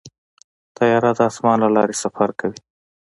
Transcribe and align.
طیاره 0.77 1.11
د 1.17 1.19
اسمان 1.29 1.57
له 1.63 1.69
لارې 1.75 1.95
سفر 2.03 2.29
کوي. 2.39 2.59